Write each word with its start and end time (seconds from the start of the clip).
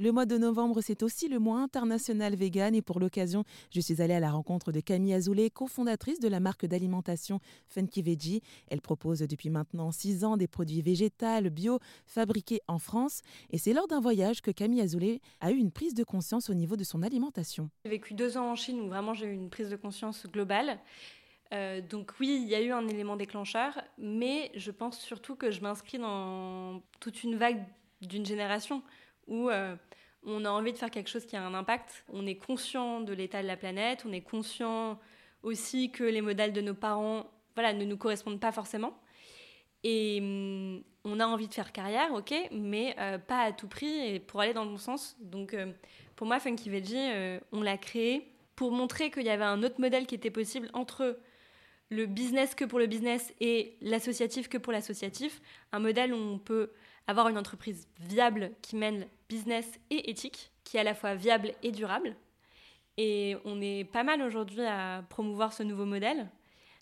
Le 0.00 0.10
mois 0.10 0.26
de 0.26 0.36
novembre, 0.36 0.80
c'est 0.80 1.04
aussi 1.04 1.28
le 1.28 1.38
mois 1.38 1.60
international 1.60 2.34
vegan 2.34 2.74
et 2.74 2.82
pour 2.82 2.98
l'occasion, 2.98 3.44
je 3.70 3.80
suis 3.80 4.02
allée 4.02 4.14
à 4.14 4.18
la 4.18 4.32
rencontre 4.32 4.72
de 4.72 4.80
Camille 4.80 5.14
Azoulay, 5.14 5.50
cofondatrice 5.50 6.18
de 6.18 6.26
la 6.26 6.40
marque 6.40 6.66
d'alimentation 6.66 7.38
Funky 7.68 8.02
Veggie. 8.02 8.42
Elle 8.66 8.80
propose 8.80 9.20
depuis 9.20 9.50
maintenant 9.50 9.92
six 9.92 10.24
ans 10.24 10.36
des 10.36 10.48
produits 10.48 10.82
végétaux 10.82 11.48
bio 11.52 11.78
fabriqués 12.06 12.60
en 12.66 12.80
France 12.80 13.20
et 13.50 13.58
c'est 13.58 13.72
lors 13.72 13.86
d'un 13.86 14.00
voyage 14.00 14.42
que 14.42 14.50
Camille 14.50 14.80
Azoulay 14.80 15.20
a 15.40 15.52
eu 15.52 15.56
une 15.58 15.70
prise 15.70 15.94
de 15.94 16.02
conscience 16.02 16.50
au 16.50 16.54
niveau 16.54 16.74
de 16.74 16.82
son 16.82 17.02
alimentation. 17.02 17.70
J'ai 17.84 17.92
vécu 17.92 18.14
deux 18.14 18.36
ans 18.36 18.50
en 18.50 18.56
Chine 18.56 18.80
où 18.80 18.88
vraiment 18.88 19.14
j'ai 19.14 19.26
eu 19.26 19.32
une 19.32 19.48
prise 19.48 19.70
de 19.70 19.76
conscience 19.76 20.26
globale. 20.26 20.80
Euh, 21.52 21.80
donc 21.80 22.14
oui, 22.18 22.40
il 22.42 22.48
y 22.48 22.56
a 22.56 22.60
eu 22.60 22.72
un 22.72 22.88
élément 22.88 23.14
déclencheur, 23.14 23.80
mais 23.96 24.50
je 24.56 24.72
pense 24.72 24.98
surtout 24.98 25.36
que 25.36 25.52
je 25.52 25.60
m'inscris 25.60 25.98
dans 25.98 26.82
toute 26.98 27.22
une 27.22 27.36
vague 27.36 27.62
d'une 28.00 28.26
génération 28.26 28.82
où 29.26 29.50
euh, 29.50 29.74
on 30.24 30.44
a 30.44 30.50
envie 30.50 30.72
de 30.72 30.78
faire 30.78 30.90
quelque 30.90 31.10
chose 31.10 31.26
qui 31.26 31.36
a 31.36 31.42
un 31.44 31.54
impact. 31.54 32.04
On 32.12 32.26
est 32.26 32.36
conscient 32.36 33.00
de 33.00 33.12
l'état 33.12 33.42
de 33.42 33.46
la 33.46 33.56
planète, 33.56 34.04
on 34.06 34.12
est 34.12 34.22
conscient 34.22 34.98
aussi 35.42 35.90
que 35.90 36.04
les 36.04 36.20
modèles 36.20 36.52
de 36.52 36.60
nos 36.60 36.74
parents 36.74 37.26
voilà, 37.54 37.72
ne 37.72 37.84
nous 37.84 37.96
correspondent 37.96 38.40
pas 38.40 38.52
forcément. 38.52 38.98
Et 39.82 40.18
hum, 40.20 40.82
on 41.04 41.20
a 41.20 41.26
envie 41.26 41.48
de 41.48 41.54
faire 41.54 41.72
carrière, 41.72 42.12
ok, 42.14 42.34
mais 42.52 42.94
euh, 42.98 43.18
pas 43.18 43.40
à 43.40 43.52
tout 43.52 43.68
prix 43.68 44.14
et 44.14 44.20
pour 44.20 44.40
aller 44.40 44.54
dans 44.54 44.64
le 44.64 44.70
bon 44.70 44.78
sens. 44.78 45.16
Donc 45.20 45.52
euh, 45.52 45.72
pour 46.16 46.26
moi, 46.26 46.40
Funky 46.40 46.70
Veggie, 46.70 47.10
on 47.52 47.60
l'a 47.62 47.76
créé 47.76 48.30
pour 48.56 48.70
montrer 48.70 49.10
qu'il 49.10 49.24
y 49.24 49.30
avait 49.30 49.44
un 49.44 49.62
autre 49.62 49.80
modèle 49.80 50.06
qui 50.06 50.14
était 50.14 50.30
possible 50.30 50.70
entre 50.74 51.18
le 51.94 52.06
business 52.06 52.54
que 52.54 52.64
pour 52.64 52.78
le 52.78 52.86
business 52.86 53.32
et 53.40 53.76
l'associatif 53.80 54.48
que 54.48 54.58
pour 54.58 54.72
l'associatif. 54.72 55.40
Un 55.72 55.78
modèle 55.78 56.12
où 56.12 56.16
on 56.16 56.38
peut 56.38 56.72
avoir 57.06 57.28
une 57.28 57.38
entreprise 57.38 57.88
viable 58.00 58.52
qui 58.62 58.76
mène 58.76 59.06
business 59.28 59.66
et 59.90 60.10
éthique, 60.10 60.50
qui 60.64 60.76
est 60.76 60.80
à 60.80 60.84
la 60.84 60.94
fois 60.94 61.14
viable 61.14 61.52
et 61.62 61.72
durable. 61.72 62.16
Et 62.96 63.36
on 63.44 63.60
est 63.60 63.84
pas 63.84 64.04
mal 64.04 64.22
aujourd'hui 64.22 64.62
à 64.62 65.04
promouvoir 65.08 65.52
ce 65.52 65.62
nouveau 65.62 65.84
modèle. 65.84 66.28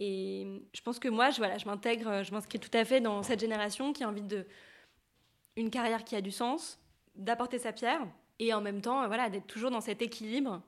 Et 0.00 0.62
je 0.74 0.80
pense 0.82 0.98
que 0.98 1.08
moi, 1.08 1.30
je, 1.30 1.38
voilà, 1.38 1.58
je 1.58 1.66
m'intègre, 1.66 2.22
je 2.22 2.32
m'inscris 2.32 2.58
tout 2.58 2.76
à 2.76 2.84
fait 2.84 3.00
dans 3.00 3.22
cette 3.22 3.40
génération 3.40 3.92
qui 3.92 4.04
a 4.04 4.08
envie 4.08 4.22
de 4.22 4.46
une 5.56 5.70
carrière 5.70 6.04
qui 6.04 6.16
a 6.16 6.20
du 6.20 6.30
sens, 6.30 6.80
d'apporter 7.14 7.58
sa 7.58 7.72
pierre, 7.72 8.00
et 8.38 8.54
en 8.54 8.60
même 8.60 8.80
temps, 8.80 9.06
voilà, 9.06 9.28
d'être 9.28 9.46
toujours 9.46 9.70
dans 9.70 9.82
cet 9.82 10.02
équilibre 10.02 10.62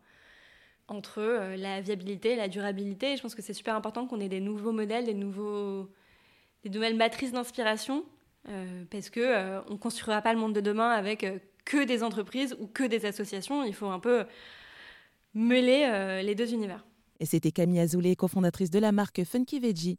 entre 0.89 1.19
euh, 1.21 1.57
la 1.57 1.81
viabilité 1.81 2.33
et 2.33 2.37
la 2.37 2.49
durabilité. 2.49 3.17
je 3.17 3.23
pense 3.23 3.35
que 3.35 3.43
c'est 3.43 3.55
super 3.55 3.75
important 3.75 4.07
qu'on 4.07 4.21
ait 4.21 4.29
des 4.29 4.41
nouveaux 4.41 4.73
modèles, 4.73 5.07
des, 5.07 5.15
nouveaux, 5.15 5.89
des 6.63 6.71
nouvelles 6.71 6.97
matrices 6.97 7.33
d'inspiration 7.33 8.05
euh, 8.49 8.85
parce 8.91 9.11
que 9.11 9.21
euh, 9.21 9.61
on 9.69 9.77
construira 9.77 10.21
pas 10.21 10.33
le 10.33 10.39
monde 10.39 10.55
de 10.55 10.61
demain 10.61 10.91
avec 10.91 11.27
que 11.65 11.85
des 11.85 12.03
entreprises 12.03 12.57
ou 12.61 12.67
que 12.67 12.85
des 12.85 13.07
associations. 13.07 13.65
Il 13.65 13.75
faut 13.75 13.87
un 13.87 14.01
peu 14.01 14.25
mêler 15.33 16.21
les 16.23 16.35
deux 16.35 16.53
univers. 16.53 16.85
Et 17.21 17.27
c'était 17.27 17.53
Camille 17.53 17.81
Azoulay, 17.81 18.17
cofondatrice 18.17 18.71
de 18.71 18.79
la 18.79 18.93
marque 18.93 19.25
Funky 19.25 19.61
Veggie. 19.61 19.93